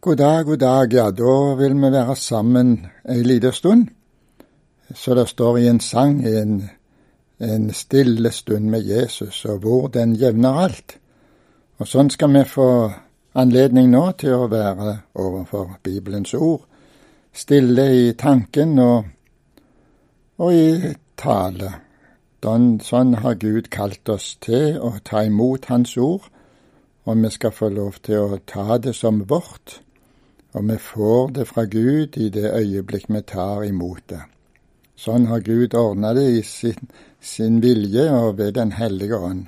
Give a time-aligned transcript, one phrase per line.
[0.00, 0.92] God dag, god dag.
[0.92, 3.88] Ja, da vil vi være sammen ei lita stund.
[4.94, 6.70] Så det står i en sang en,
[7.40, 10.94] en stille stund med Jesus, og hvor den jevner alt.
[11.78, 12.66] Og sånn skal vi få
[13.34, 16.62] anledning nå til å være overfor Bibelens ord.
[17.34, 19.10] Stille i tanken og,
[20.38, 21.72] og i tale.
[22.86, 26.30] Sånn har Gud kalt oss til å ta imot Hans ord,
[27.02, 29.80] og vi skal få lov til å ta det som vårt
[30.52, 34.22] og vi får det fra Gud i det øyeblikk vi tar imot det.
[34.98, 36.88] Sånn har Gud ordna det i sin,
[37.20, 39.46] sin, vilje og ved Den hellige ånd.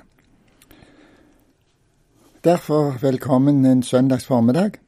[2.43, 4.79] Derfor velkommen en søndags formiddag.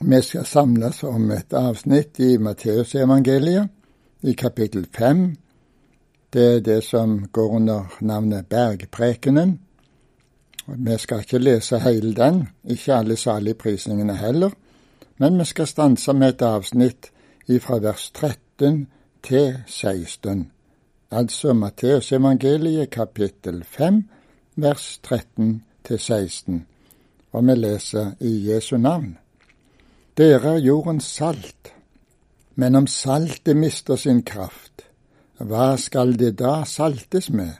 [0.00, 3.68] Vi skal samles om et avsnitt i Matteusevangeliet,
[4.22, 5.36] i kapittel fem.
[6.32, 9.58] Det er det som går under navnet Bergprekenen.
[10.66, 14.54] Vi skal ikke lese hele den, ikke alle saligprisningene heller.
[15.18, 17.10] Men vi skal stanse med et avsnitt
[17.60, 18.86] fra vers 13
[19.22, 20.50] til 16,
[21.10, 24.02] altså Matteusevangeliet kapittel 5,
[24.56, 26.66] vers 13 til 16,
[27.32, 29.16] og vi leser i Jesu navn.
[30.16, 31.72] Dere er jordens salt,
[32.54, 34.84] men om saltet mister sin kraft,
[35.38, 37.54] hva skal det da saltes med?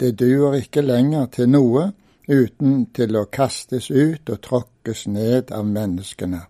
[0.00, 1.92] Det duer ikke lenger til noe
[2.28, 6.44] uten til å kastes ut og tråkkes ned av menneskene.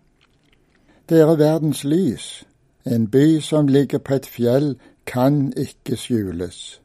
[1.09, 2.45] Dere verdens lys,
[2.85, 4.75] en by som ligger på et fjell,
[5.05, 6.79] kan ikke skjules.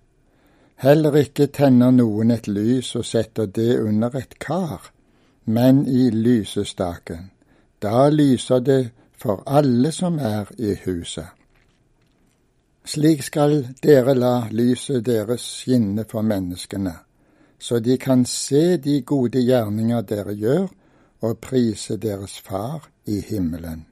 [0.77, 4.91] Heller ikke tenner noen et lys og setter det under et kar,
[5.45, 7.31] men i lysestaken.
[7.81, 11.33] Da lyser det for alle som er i huset.
[12.85, 16.95] Slik skal dere la lyset deres skinne for menneskene,
[17.59, 20.69] så de kan se de gode gjerninger dere gjør,
[21.21, 23.90] og prise deres Far i himmelen.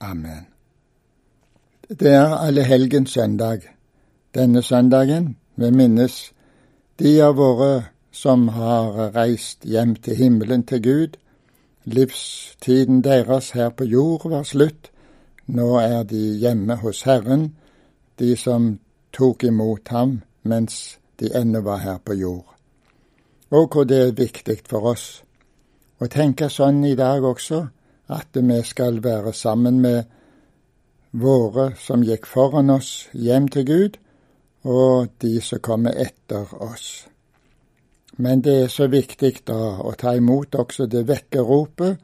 [0.00, 0.46] Amen.
[1.88, 3.58] Det er allehelgens søndag.
[4.34, 6.32] Denne søndagen vi minnes
[6.98, 11.18] de av våre som har reist hjem til himmelen til Gud.
[11.84, 14.90] Livstiden deres her på jord var slutt.
[15.46, 17.54] Nå er de hjemme hos Herren,
[18.18, 18.78] de som
[19.12, 22.56] tok imot ham mens de ennå var her på jord.
[23.50, 25.22] Og hvor det er viktig for oss
[26.00, 27.66] å tenke sånn i dag også,
[28.10, 30.04] at vi skal være sammen med
[31.12, 33.98] våre som gikk foran oss hjem til Gud,
[34.64, 37.06] og de som kommer etter oss.
[38.16, 41.98] Men det er så viktig da å ta imot også det vekkerropet.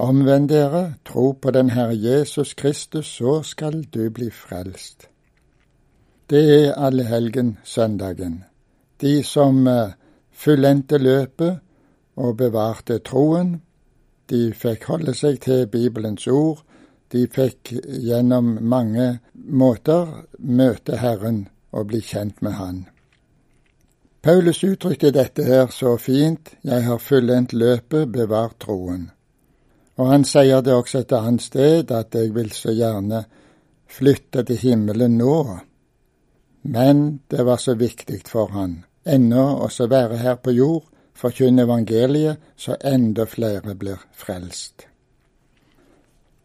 [0.00, 5.08] Omvend dere, tro på den Herre Jesus Kristus, så skal du bli frelst.
[6.30, 8.44] Det er allehelgen-søndagen.
[9.00, 9.96] De som eh,
[10.30, 11.58] fullendte løpet
[12.16, 13.58] og bevarte troen,
[14.30, 16.62] de fikk holde seg til Bibelens ord.
[17.10, 22.80] De fikk gjennom mange måter møte Herren og bli kjent med Han.
[24.22, 29.08] Paulus uttrykte dette her så fint, jeg har fullendt løpet, bevart troen.
[29.96, 33.24] Og han sier det også et annet sted, at jeg vil så gjerne
[33.90, 35.40] flytte til himmelen nå.
[36.62, 40.84] Men det var så viktig for han ennå også være her på jord
[41.20, 44.86] forkynne evangeliet, så enda flere blir frelst.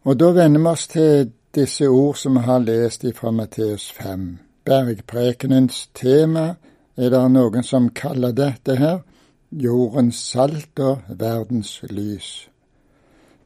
[0.04, 4.38] Og da vender vi oss til disse ord som vi har lest fra Matteus 5.
[4.64, 6.54] Bergprekenens tema
[6.96, 9.00] er det noen som kaller dette her
[9.50, 12.48] jordens salt og verdens lys.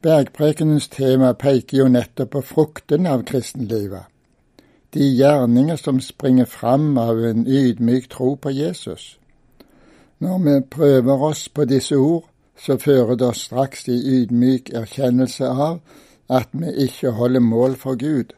[0.02, 4.08] Bergprekenens tema peker jo nettopp på fruktene av kristenlivet,
[4.96, 9.19] de gjerninger som springer fram av en ydmyk tro på Jesus.
[10.20, 12.26] Når vi prøver oss på disse ord,
[12.56, 15.78] så fører det oss straks til ydmyk erkjennelse av
[16.28, 18.34] at vi ikke holder mål for Gud.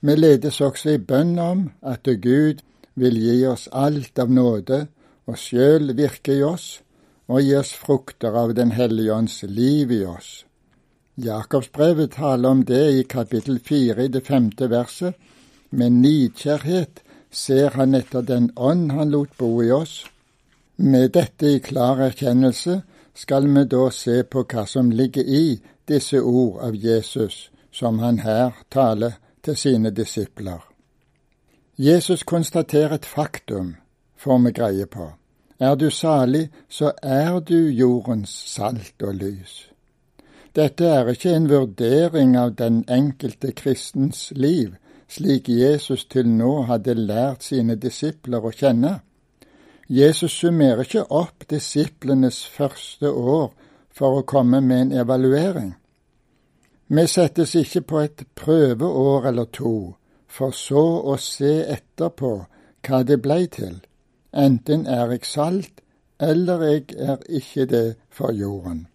[0.00, 2.64] Vi ledes også i bønn om at Gud
[2.94, 4.86] vil gi oss alt av nåde
[5.28, 6.80] og sjøl virke i oss
[7.28, 10.44] og gi oss frukter av Den hellige ånds liv i oss.
[11.20, 15.14] Jakobsbrevet taler om det i kapittel fire i det femte verset.
[15.70, 20.04] Med nidkjærhet ser han etter den ånd han lot bo i oss.
[20.76, 22.82] Med dette i klar erkjennelse
[23.14, 28.18] skal vi da se på hva som ligger i disse ord av Jesus som han
[28.18, 30.60] her taler til sine disipler.
[31.76, 33.76] Jesus konstaterer et faktum,
[34.16, 35.08] får vi greie på.
[35.58, 39.68] Er du salig, så er du jordens salt og lys.
[40.54, 44.74] Dette er ikke en vurdering av den enkelte kristens liv,
[45.12, 49.00] slik Jesus til nå hadde lært sine disipler å kjenne.
[49.88, 53.50] Jesus summerer ikke opp disiplenes første år
[53.92, 55.74] for å komme med en evaluering.
[56.92, 59.94] Vi settes ikke på et prøveår eller to,
[60.28, 62.32] for så å se etterpå
[62.86, 63.80] hva det blei til.
[64.32, 65.82] Enten er jeg salt,
[66.20, 68.86] eller jeg er ikke det for jorden.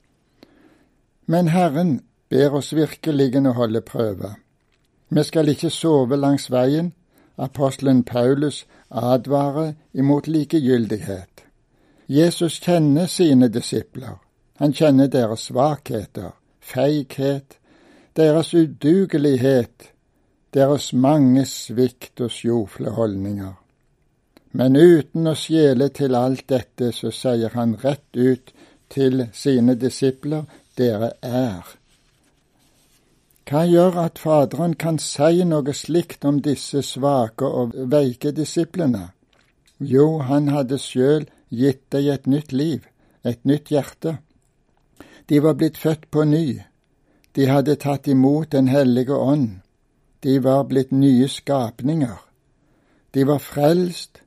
[1.25, 1.99] Men Herren
[2.29, 4.35] ber oss virkelig å holde prøve.
[5.09, 6.93] Vi skal ikke sove langs veien.
[7.37, 11.43] Apostelen Paulus advarer imot likegyldighet.
[12.07, 14.17] Jesus kjenner sine disipler.
[14.57, 17.57] Han kjenner deres svakheter, feighet,
[18.17, 19.91] deres udugelighet,
[20.53, 23.53] deres mange svikt og sjofle holdninger.
[24.57, 28.53] Men uten å skjele til alt dette, så sier han rett ut
[28.89, 31.77] til sine disipler, dere er
[33.47, 39.05] hva gjør at Faderen kan si noe slikt om disse svake og veike disiplene?
[39.79, 42.83] Jo, han hadde sjøl gitt deg et nytt liv,
[43.23, 44.17] et nytt hjerte.
[45.31, 46.59] De var blitt født på ny.
[47.35, 49.61] De hadde tatt imot Den hellige ånd.
[50.19, 52.17] De var blitt nye skapninger.
[53.11, 54.23] De var frelst,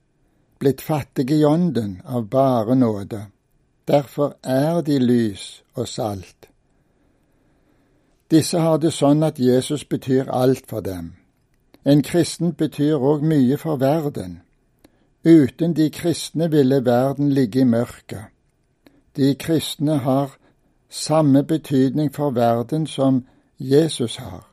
[0.59, 3.27] blitt fattige i ånden av bare nåde.
[3.85, 6.50] Derfor er de lys og salt.
[8.31, 11.15] Disse har det sånn at Jesus betyr alt for dem.
[11.85, 14.41] En kristen betyr òg mye for verden.
[15.25, 18.31] Uten de kristne ville verden ligge i mørket.
[19.17, 20.37] De kristne har
[20.88, 23.25] samme betydning for verden som
[23.59, 24.47] Jesus har.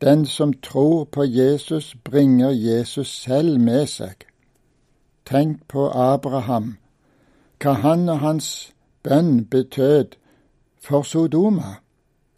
[0.00, 4.26] Den som tror på Jesus, bringer Jesus selv med seg.
[5.26, 6.76] Tenk på Abraham,
[7.62, 10.18] hva han og hans bønn betød
[10.82, 11.80] for Sodoma.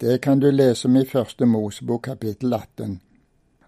[0.01, 2.99] Det kan du lese om i Første Mosebok kapittel 18.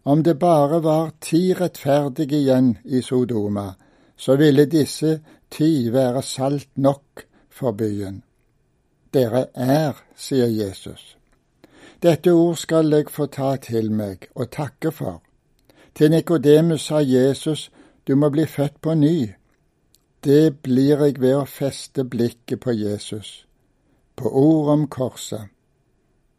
[0.03, 3.73] Om det bare var ti rettferdige igjen i Sodoma,
[4.15, 5.19] så ville disse
[5.49, 8.23] ti være salt nok for byen.
[9.13, 11.17] Dere er, sier Jesus.
[11.99, 15.19] Dette ord skal jeg få ta til meg og takke for.
[15.95, 17.71] Til Nikodemus sa Jesus,
[18.07, 19.33] du må bli født på ny.
[20.23, 23.41] Det blir jeg ved å feste blikket på Jesus,
[24.15, 25.51] på ordet om korset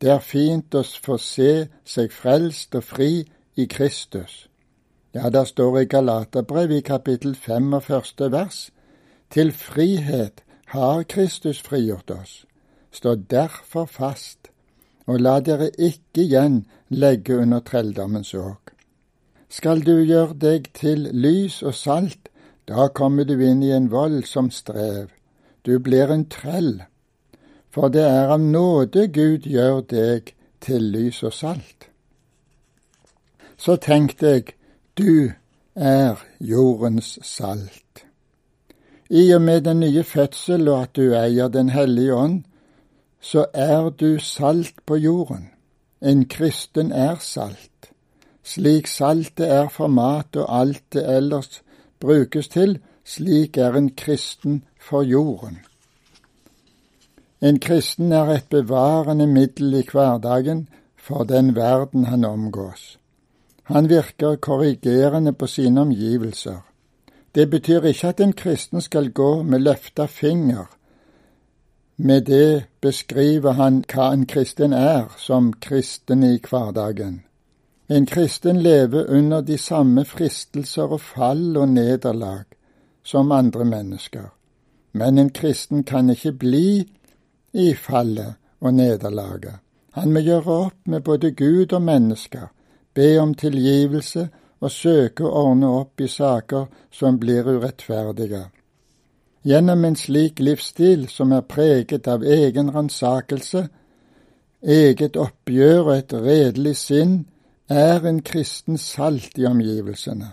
[0.02, 1.50] det er fint å få se
[1.86, 3.10] seg frelst og fri
[3.54, 4.48] i Kristus.
[5.14, 8.70] Ja, der står i Galaterbrev i kapittel fem og første vers,
[9.30, 10.42] til frihet
[10.74, 12.34] har Kristus frigjort oss.
[12.90, 14.50] Stå derfor fast,
[15.06, 18.74] og la dere ikke igjen legge under trelldommens åk.
[19.48, 22.30] Skal du gjøre deg til lys og salt,
[22.66, 25.12] da kommer du inn i en voldsom strev.
[25.62, 26.80] Du blir en trell
[27.72, 31.88] for det er av nåde Gud gjør deg til lys og salt.
[33.56, 34.52] Så tenk deg,
[34.98, 35.32] du
[35.74, 38.04] er jordens salt.
[39.08, 42.44] I og med den nye fødsel og at du eier Den hellige ånd,
[43.20, 45.50] så er du salt på jorden.
[46.00, 47.92] En kristen er salt.
[48.42, 51.62] Slik saltet er for mat og alt det ellers
[52.00, 55.60] brukes til, slik er en kristen for jorden.
[57.42, 62.98] En kristen er et bevarende middel i hverdagen for den verden han omgås.
[63.62, 66.60] Han virker korrigerende på sine omgivelser.
[67.34, 70.70] Det betyr ikke at en kristen skal gå med løfta finger.
[71.96, 77.22] Med det beskriver han hva en kristen er som kristen i hverdagen.
[77.88, 82.44] En kristen lever under de samme fristelser og fall og nederlag
[83.02, 84.30] som andre mennesker.
[84.92, 86.88] Men en kristen kan ikke bli
[87.52, 89.60] i fallet og nederlaget.
[89.92, 92.48] Han må gjøre opp med både Gud og mennesker,
[92.94, 94.28] be om tilgivelse
[94.62, 98.46] og søke å ordne opp i saker som blir urettferdige.
[99.42, 103.66] Gjennom en slik livsstil som er preget av egen ransakelse,
[104.62, 107.16] eget oppgjør og et redelig sinn,
[107.68, 110.30] er en kristen salt i omgivelsene.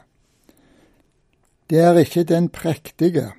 [1.69, 3.31] Det er ikke den prektige,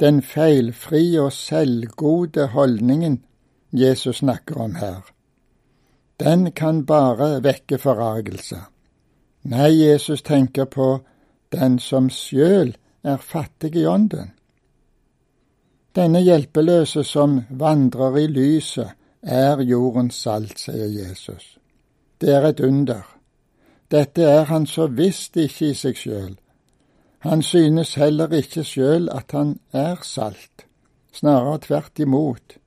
[0.00, 3.24] den feilfrie og selvgode holdningen
[3.72, 5.00] Jesus snakker om her.
[6.20, 8.58] Den kan bare vekke forargelse.
[9.42, 10.98] Nei, Jesus tenker på
[11.52, 14.32] den som sjøl er fattig i ånden.
[15.94, 21.58] Denne hjelpeløse som vandrer i lyset, er jordens salt, sier Jesus.
[22.20, 23.02] Det er et under.
[23.90, 26.36] Dette er han så visst ikke i seg sjøl.
[27.18, 30.66] Han synes heller ikke sjøl at han er salt,
[31.12, 32.58] snarere tvert imot.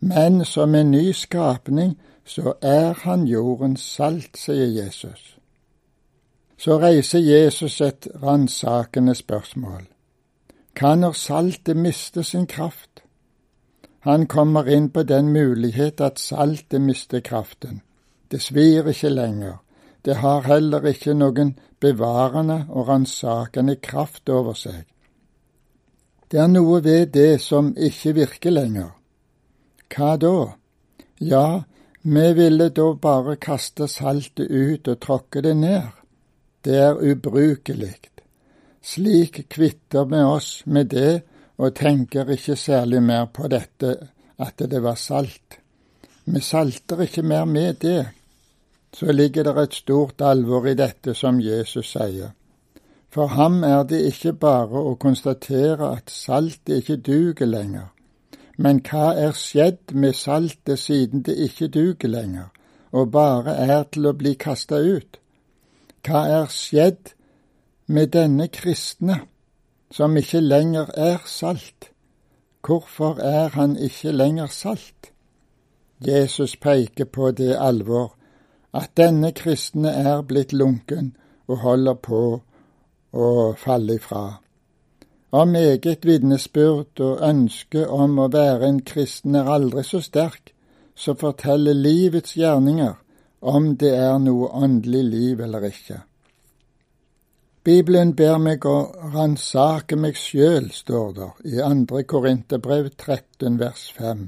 [0.00, 5.38] Men som en ny skapning så er han jordens salt, sier Jesus.
[6.58, 9.86] Så reiser Jesus et ransakende spørsmål.
[10.74, 13.02] Kan når saltet miste sin kraft?
[14.00, 17.82] Han kommer inn på den mulighet at saltet mister kraften.
[18.30, 19.60] Det svir ikke lenger.
[20.02, 24.84] Det har heller ikke noen bevarende og ransakende kraft over seg.
[26.30, 28.90] Det er noe ved det som ikke virker lenger.
[29.92, 30.36] Hva da?
[31.20, 31.46] Ja,
[32.02, 35.90] vi ville da bare kaste saltet ut og tråkke det ned.
[36.64, 37.98] Det er ubrukelig.
[38.82, 41.20] Slik kvitter vi oss med det
[41.62, 43.94] og tenker ikke særlig mer på dette,
[44.38, 45.58] at det var salt.
[46.24, 48.06] Vi salter ikke mer med det.
[48.94, 52.34] Så ligger det et stort alvor i dette som Jesus sier.
[53.12, 57.90] For ham er det ikke bare å konstatere at saltet ikke duger lenger,
[58.56, 62.48] men hva er skjedd med saltet siden det ikke duger lenger,
[62.92, 65.18] og bare er til å bli kasta ut?
[66.04, 67.12] Hva er skjedd
[67.86, 69.20] med denne kristne,
[69.92, 71.90] som ikke lenger er salt?
[72.64, 75.12] Hvorfor er han ikke lenger salt?
[76.00, 78.14] Jesus peker på det alvor
[78.72, 81.12] at denne kristne er blitt lunken
[81.48, 82.22] og holder på
[83.12, 83.28] å
[83.60, 84.24] falle ifra.
[85.32, 90.52] Om eget vitnesbyrd og ønske om å være en kristen er aldri så sterk,
[90.94, 92.98] så forteller livets gjerninger
[93.40, 96.02] om det er noe åndelig liv eller ikke.
[97.64, 104.24] Bibelen ber meg å ransake meg sjøl, står det i andre Korinterbrev 13 vers 5.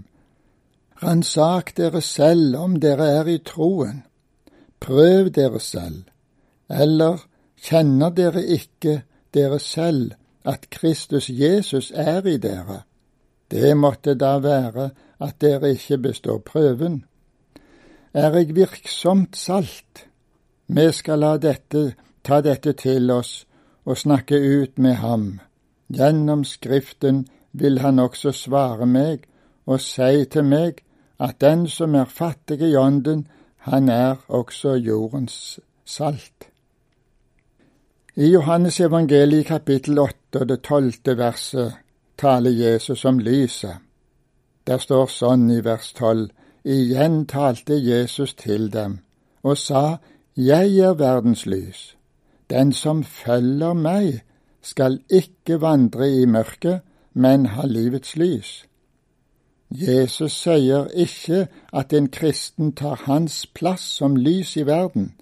[1.03, 4.05] Ransak dere selv om dere er i troen.
[4.85, 6.05] Prøv dere selv.
[6.69, 7.25] Eller
[7.65, 9.03] kjenner dere ikke
[9.35, 10.13] dere selv
[10.45, 12.83] at Kristus Jesus er i dere?
[13.51, 17.05] Det måtte da være at dere ikke består prøven.
[18.15, 20.07] Er jeg virksomt salt?
[20.67, 23.45] Vi skal la dette ta dette til oss
[23.85, 25.41] og snakke ut med ham.
[25.93, 29.27] Gjennom Skriften vil han også svare meg
[29.67, 30.81] og si til meg
[31.21, 33.27] at den som er fattig i ånden,
[33.65, 36.49] han er også jordens salt.
[38.17, 41.73] I Johannes evangeliet kapittel 8 og det tolvte verset
[42.19, 43.81] taler Jesus om lyset.
[44.67, 46.29] Der står sånn i vers tolv,
[46.65, 48.99] igjen talte Jesus til dem
[49.43, 49.97] og sa,
[50.37, 51.97] Jeg er verdens lys.
[52.51, 54.21] Den som følger meg,
[54.63, 56.81] skal ikke vandre i mørket,
[57.13, 58.65] men ha livets lys.
[59.75, 65.13] Jesus sier ikke at en kristen tar hans plass som lys i verden,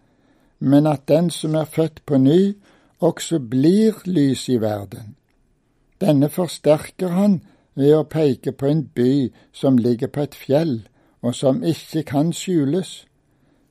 [0.59, 2.57] men at den som er født på ny,
[3.01, 5.17] også blir lys i verden.
[6.01, 7.41] Denne forsterker han
[7.75, 10.83] ved å peke på en by som ligger på et fjell,
[11.23, 13.07] og som ikke kan skjules.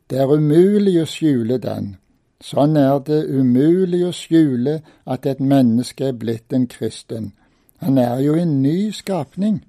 [0.10, 1.96] Det er umulig å skjule den,
[2.42, 7.34] Sånn er det umulig å skjule at et menneske er blitt en kristen.
[7.82, 9.62] Han er jo en ny skapning.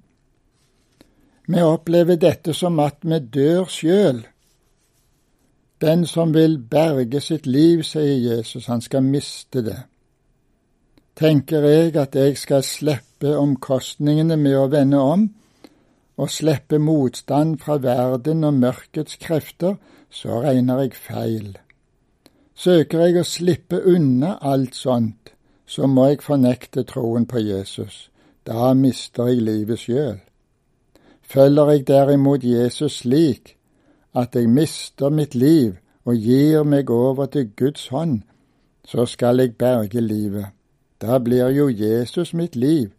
[1.47, 4.21] Vi opplever dette som at vi dør sjøl.
[5.83, 9.81] Den som vil berge sitt liv, sier Jesus, han skal miste det.
[11.19, 15.27] Tenker jeg at jeg skal slippe omkostningene med å vende om,
[16.17, 19.75] og slippe motstand fra verden og mørkets krefter,
[20.09, 21.53] så regner jeg feil.
[22.55, 25.33] Søker jeg å slippe unna alt sånt,
[25.65, 28.07] så må jeg fornekte troen på Jesus.
[28.47, 30.21] Da mister jeg livet sjøl.
[31.33, 33.55] Følger jeg derimot Jesus slik
[34.15, 38.21] at jeg mister mitt liv og gir meg over til Guds hånd,
[38.85, 40.45] så skal jeg berge livet.
[41.01, 42.91] Da blir jo Jesus mitt liv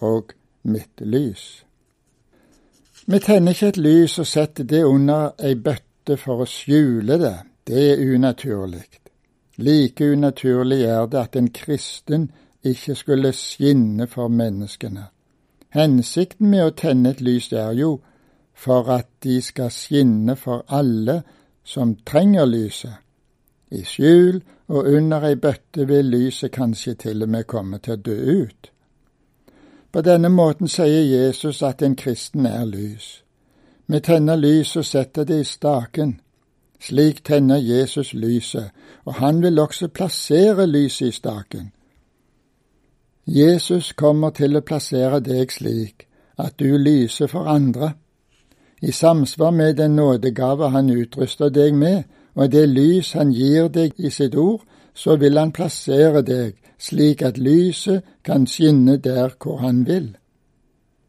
[0.00, 1.64] og mitt lys.
[3.06, 7.36] Vi tenner ikke et lys og setter det under ei bøtte for å skjule det.
[7.64, 8.84] Det er unaturlig.
[9.56, 12.28] Like unaturlig er det at en kristen
[12.62, 15.08] ikke skulle skinne for menneskene.
[15.74, 17.98] Hensikten med å tenne et lys er jo
[18.58, 21.22] for at de skal skinne for alle
[21.64, 23.04] som trenger lyset.
[23.70, 24.40] I skjul
[24.72, 28.70] og under ei bøtte vil lyset kanskje til og med komme til å dø ut.
[29.92, 33.22] På denne måten sier Jesus at en kristen er lys.
[33.86, 36.18] Vi tenner lys og setter det i staken.
[36.80, 38.70] Slik tenner Jesus lyset,
[39.04, 41.72] og han vil også plassere lyset i staken.
[43.28, 46.06] Jesus kommer til å plassere deg slik
[46.40, 47.90] at du lyser for andre,
[48.80, 52.04] i samsvar med den nådegave han utruster deg med,
[52.34, 54.62] og det lys han gir deg i sitt ord,
[54.94, 60.14] så vil han plassere deg slik at lyset kan skinne der hvor han vil.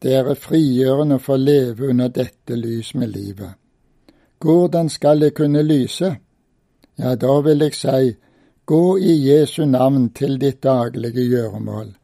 [0.01, 3.55] Det er frigjørende å få leve under dette lys med livet.
[4.43, 6.15] Hvordan skal jeg kunne lyse?
[6.99, 8.15] Ja, da vil jeg si,
[8.65, 11.98] gå i Jesu navn til ditt daglige gjøremål.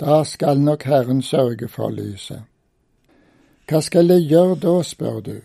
[0.00, 2.42] Da skal nok Herren sørge for lyset.
[3.68, 5.36] Hva skal jeg gjøre da, spør du.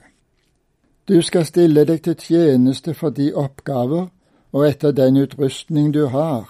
[1.08, 4.08] Du skal stille deg til tjeneste for de oppgaver
[4.52, 6.48] og etter den utrustning du har.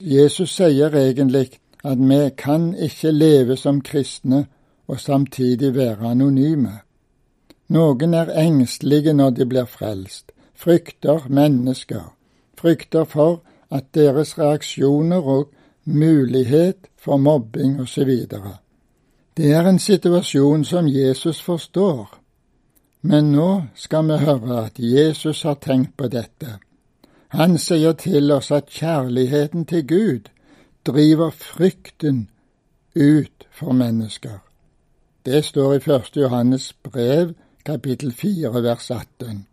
[0.00, 4.46] Jesus sier egentlig at vi kan ikke leve som kristne
[4.86, 6.80] og samtidig være anonyme.
[7.68, 12.12] Noen er engstelige når de blir frelst, frykter mennesker,
[12.58, 15.48] frykter for at deres reaksjoner og
[15.86, 18.10] mulighet for mobbing osv.
[19.36, 22.08] Det er en situasjon som Jesus forstår.
[23.02, 26.58] Men nå skal vi høre at Jesus har tenkt på dette.
[27.28, 30.30] Han sier til oss at kjærligheten til Gud
[30.86, 32.28] driver frykten
[32.96, 34.38] ut for mennesker.
[35.26, 36.16] Det står i 1.
[36.16, 39.46] Johannes brev, kapittel 4, vers 18.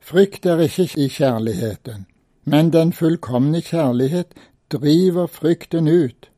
[0.00, 2.06] Frykt er ikke i kjærligheten,
[2.44, 4.34] men den fullkomne kjærlighet
[4.70, 6.30] driver frykten ut.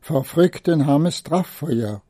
[0.00, 2.00] For frykten har med straff å gjøre,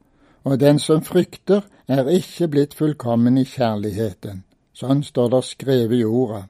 [0.45, 4.45] og den som frykter, er ikke blitt fullkommen i kjærligheten.
[4.73, 6.45] Sånn står det skrevet i orda.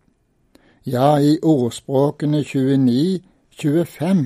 [0.85, 4.23] Ja, i ordspråkene 29-25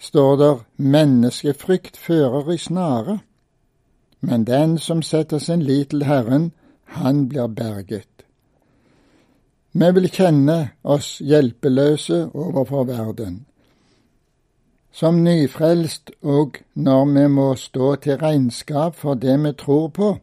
[0.00, 3.18] står det menneskefrykt fører i snare,
[4.20, 6.52] men den som setter sin lit til Herren,
[6.84, 8.24] han blir berget.
[9.72, 13.46] Vi vil kjenne oss hjelpeløse overfor verden.
[14.92, 20.18] Som nyfrelst og når vi må stå til regnskap for det vi tror på,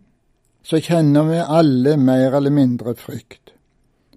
[0.63, 3.53] så kjenner vi alle mer eller mindre frykt.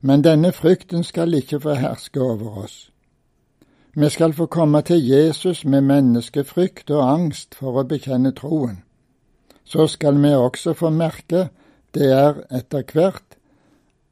[0.01, 2.91] Men denne frykten skal ikke få herske over oss.
[3.95, 8.83] Vi skal få komme til Jesus med menneskefrykt og angst for å bekjenne troen.
[9.65, 11.49] Så skal vi også få merke
[11.95, 13.37] det er etter hvert,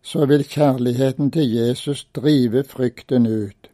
[0.02, 3.70] så vil kjærligheten til Jesus drive frykten ut.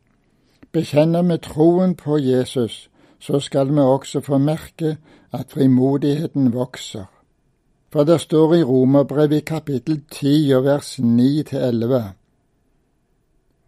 [0.75, 2.89] Bekjenner vi troen på Jesus,
[3.21, 4.97] så skal vi også få merke
[5.33, 7.07] at frimodigheten vokser.
[7.93, 12.03] For det står i Romerbrevet i kapittel 10 og vers 9 til 11.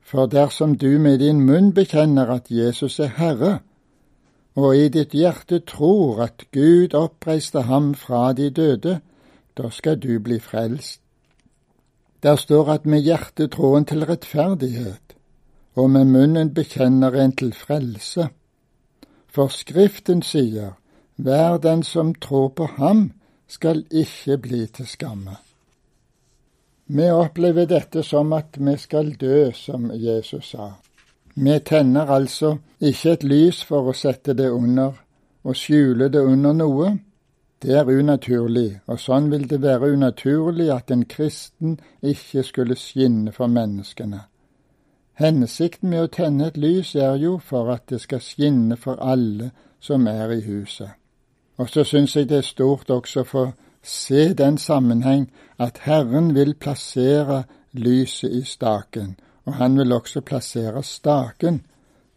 [0.03, 3.59] For dersom du med din munn bekjenner at Jesus er Herre,
[4.57, 9.01] og i ditt hjerte tror at Gud oppreiste ham fra de døde,
[9.57, 11.01] da skal du bli frelst.
[12.23, 15.06] Der står at med hjertet troen til rettferdighet,
[15.77, 18.29] og med munnen bekjenner en til frelse.
[19.29, 20.77] For Skriften sier,
[21.17, 23.11] hver den som tror på ham,
[23.49, 25.37] skal ikke bli til skamme.
[26.87, 30.71] Vi opplever dette som at vi skal dø, som Jesus sa.
[31.35, 34.95] Vi tenner altså ikke et lys for å sette det under
[35.45, 36.95] og skjule det under noe.
[37.63, 43.33] Det er unaturlig, og sånn vil det være unaturlig at en kristen ikke skulle skinne
[43.33, 44.25] for menneskene.
[45.17, 49.51] Hensikten med å tenne et lys er jo for at det skal skinne for alle
[49.81, 50.91] som er i huset.
[51.57, 56.55] Og så syns jeg det er stort også for se den sammenheng at Herren vil
[56.55, 61.63] plassere lyset i staken, og han vil også plassere staken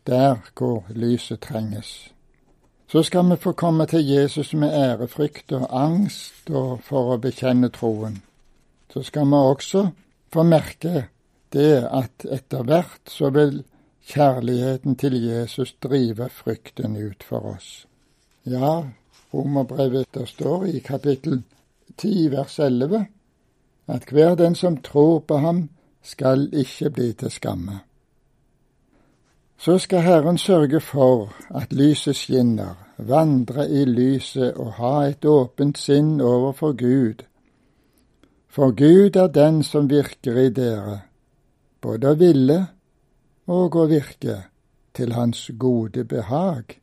[0.08, 2.12] der hvor lyset trenges.
[2.92, 7.70] Så skal vi få komme til Jesus med ærefrykt og angst og for å bekjenne
[7.70, 8.18] troen.
[8.94, 9.88] Så skal vi også
[10.34, 11.06] få merke
[11.54, 13.64] det at etter hvert så vil
[14.10, 17.88] kjærligheten til Jesus drive frykten ut for oss.
[18.46, 18.84] Ja,
[19.34, 21.44] Romerbrevet der står i kapittel
[21.98, 23.06] 10 vers 11
[23.90, 25.70] at hver den som tror på ham,
[26.04, 27.80] skal ikke bli til skamme.
[29.58, 35.78] Så skal Herren sørge for at lyset skinner, vandre i lyset og ha et åpent
[35.78, 37.26] sinn overfor Gud.
[38.48, 41.02] For Gud er den som virker i dere,
[41.82, 42.60] både å ville
[43.50, 44.38] og å virke
[44.94, 46.76] til hans gode behag.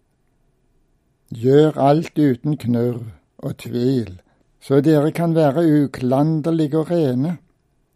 [1.30, 3.02] Gjør alt uten knurr
[3.38, 4.16] og tvil,
[4.60, 7.36] så dere kan være uklanderlige og rene,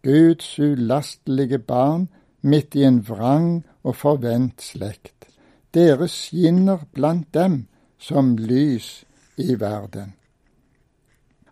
[0.02, 2.08] Guds ulastelige barn
[2.40, 5.28] midt i en vrang og forvent slekt.
[5.74, 7.66] Dere skinner blant dem
[7.98, 9.04] som lys
[9.36, 10.14] i verden.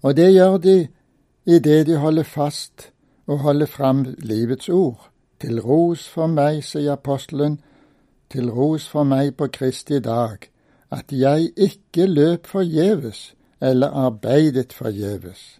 [0.02, 0.78] Og det gjør de
[1.46, 2.90] i det de holder fast
[3.26, 5.10] og holder fram livets ord.
[5.38, 7.60] Til ros for meg, sier apostelen,
[8.30, 10.48] til ros for meg på Kristi dag,
[10.90, 15.58] at jeg ikke løp forgjeves eller arbeidet forgjeves.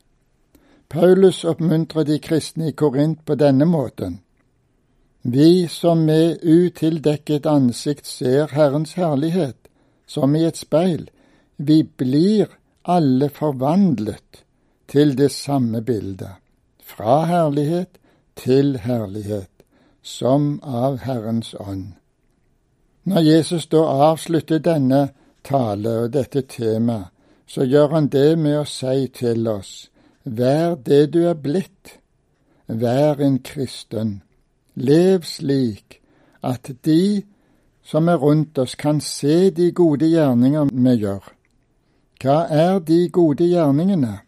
[0.88, 4.20] Paulus oppmuntrer de kristne i Korint på denne måten.
[5.22, 9.68] Vi som med utildekket ansikt ser Herrens herlighet,
[10.06, 11.10] som i et speil,
[11.56, 12.48] vi blir
[12.84, 14.42] alle forvandlet
[14.88, 16.40] til det samme bildet,
[16.80, 18.00] fra herlighet
[18.36, 19.57] til herlighet
[20.08, 21.92] som av Herrens ånd.
[23.04, 25.08] Når Jesus da avslutter denne
[25.44, 27.12] tale og dette temaet,
[27.48, 29.88] så gjør han det med å si til oss,
[30.24, 31.94] vær det du er blitt,
[32.68, 34.18] vær en kristen,
[34.76, 36.02] lev slik
[36.44, 37.24] at de
[37.88, 41.24] som er rundt oss, kan se de gode gjerninger vi gjør.
[42.20, 44.18] Hva er de gode gjerningene?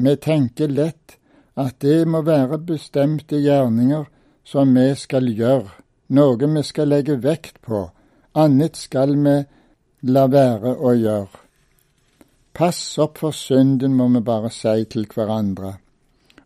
[0.00, 1.18] Vi tenker lett
[1.60, 4.08] at det må være bestemte gjerninger
[4.44, 5.70] som vi skal gjøre,
[6.14, 7.86] noe vi skal legge vekt på,
[8.34, 9.38] annet skal vi
[10.12, 11.40] la være å gjøre.
[12.54, 15.72] Pass opp for synden, må vi bare si til hverandre.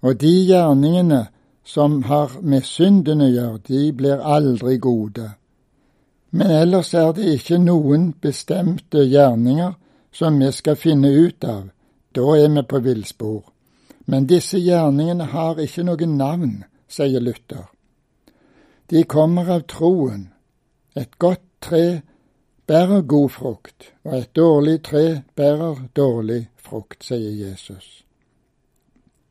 [0.01, 1.27] Og de gjerningene
[1.69, 5.27] som har med synden å gjøre, de blir aldri gode.
[6.31, 9.75] Men ellers er det ikke noen bestemte gjerninger
[10.13, 11.69] som vi skal finne ut av.
[12.17, 13.43] Da er vi på villspor.
[14.07, 17.69] Men disse gjerningene har ikke noe navn, sier Luther.
[18.91, 20.29] De kommer av troen.
[20.97, 22.01] Et godt tre
[22.67, 28.05] bærer god frukt, og et dårlig tre bærer dårlig frukt, sier Jesus.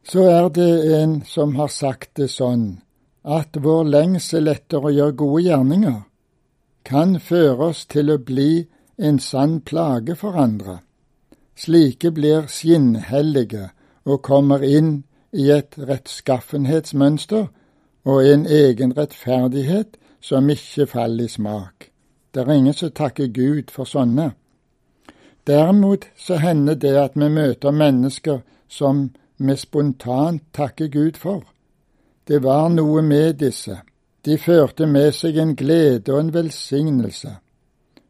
[0.07, 2.77] Så er det en som har sagt det sånn
[3.27, 5.97] at vår lengsel etter å gjøre gode gjerninger
[6.87, 8.67] kan føre oss til å bli
[8.97, 10.79] en sann plage for andre.
[11.57, 13.71] Slike blir skinnhellige
[14.05, 15.01] og kommer inn
[15.33, 17.49] i et rettskaffenhetsmønster
[18.07, 21.89] og en egen rettferdighet som ikke faller i smak.
[22.31, 24.31] Det er ingen som takker Gud for sånne.
[25.47, 31.43] Derimot så hender det at vi møter mennesker som vi spontant takker Gud for.
[32.27, 33.79] Det var noe med disse.
[34.25, 37.37] De førte med seg en glede og en velsignelse.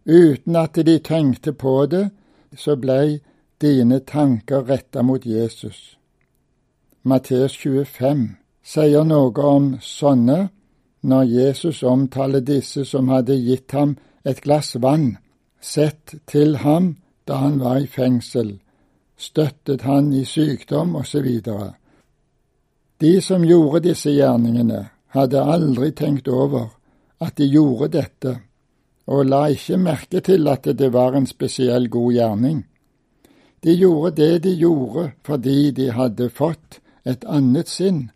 [0.05, 2.09] Uten at de tenkte på det,
[2.55, 3.19] så blei
[3.61, 5.97] dine tanker retta mot Jesus.
[7.03, 10.39] Matteus 25 sier noe om sånne
[11.07, 13.95] når Jesus omtaler disse som hadde gitt ham
[14.27, 15.17] et glass vann,
[15.61, 16.95] sett til ham
[17.27, 18.57] da han var i fengsel,
[19.17, 21.27] støttet han i sykdom osv.
[22.99, 26.73] De som gjorde disse gjerningene, hadde aldri tenkt over
[27.23, 28.33] at de gjorde dette,
[29.07, 32.65] og la ikke merke til at det var en spesiell god gjerning.
[33.63, 38.09] De gjorde det de gjorde fordi de hadde fått et annet sinn.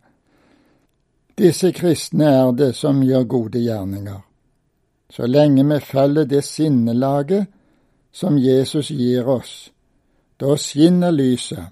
[1.38, 4.20] Disse kristne er det som gjør gode gjerninger
[5.12, 7.46] så lenge vi følger det sinnelaget
[8.12, 9.72] som Jesus gir oss.
[10.40, 11.66] Da skinner lyset,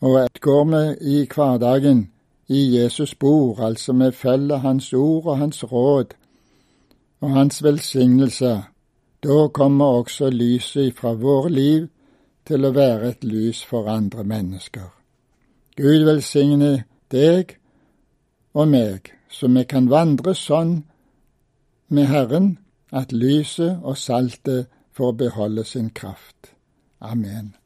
[0.00, 0.82] og går vi
[1.14, 2.10] i hverdagen
[2.48, 6.14] i Jesus bor, altså vi følger Hans ord og Hans råd
[7.20, 8.62] og Hans velsignelse.
[9.22, 11.88] Da kommer også lyset fra våre liv
[12.46, 14.86] til å være et lys for andre mennesker.
[15.76, 17.58] Gud velsigne deg
[18.58, 20.80] og meg, så vi kan vandre sånn
[21.94, 22.50] med Herren
[22.90, 24.66] at lyset og saltet
[24.98, 26.54] får beholde sin kraft.
[26.98, 27.57] Amen.